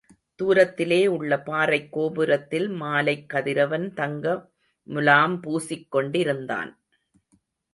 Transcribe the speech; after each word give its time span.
தூரத்திலே 0.43 1.07
உள்ள 1.07 1.41
பாறைக் 1.41 1.91
கோபுரத்தில் 1.91 2.67
மாலைக் 2.69 3.29
கதிரவன் 3.29 3.93
தங்க 3.93 4.49
முலாம் 4.87 5.39
பூசிக் 5.39 5.91
கொண்டிருந்தான். 5.91 6.81